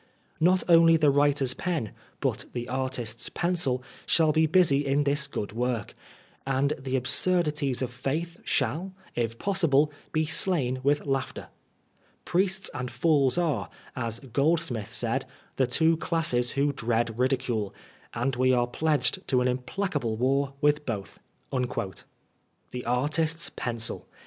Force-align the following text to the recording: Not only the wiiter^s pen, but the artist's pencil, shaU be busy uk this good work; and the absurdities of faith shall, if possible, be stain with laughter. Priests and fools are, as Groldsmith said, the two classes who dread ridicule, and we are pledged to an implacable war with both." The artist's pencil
Not 0.39 0.63
only 0.67 0.97
the 0.97 1.11
wiiter^s 1.13 1.55
pen, 1.55 1.91
but 2.21 2.45
the 2.53 2.67
artist's 2.67 3.29
pencil, 3.29 3.83
shaU 4.07 4.31
be 4.31 4.47
busy 4.47 4.91
uk 4.91 5.05
this 5.05 5.27
good 5.27 5.51
work; 5.51 5.93
and 6.43 6.73
the 6.79 6.95
absurdities 6.95 7.83
of 7.83 7.91
faith 7.91 8.39
shall, 8.43 8.95
if 9.13 9.37
possible, 9.37 9.91
be 10.11 10.25
stain 10.25 10.79
with 10.81 11.05
laughter. 11.05 11.49
Priests 12.25 12.67
and 12.73 12.89
fools 12.89 13.37
are, 13.37 13.69
as 13.95 14.19
Groldsmith 14.21 14.91
said, 14.91 15.25
the 15.57 15.67
two 15.67 15.97
classes 15.97 16.53
who 16.57 16.73
dread 16.73 17.19
ridicule, 17.19 17.71
and 18.15 18.35
we 18.35 18.51
are 18.51 18.65
pledged 18.65 19.27
to 19.27 19.39
an 19.39 19.47
implacable 19.47 20.17
war 20.17 20.53
with 20.61 20.83
both." 20.83 21.19
The 22.71 22.85
artist's 22.85 23.51
pencil 23.55 24.07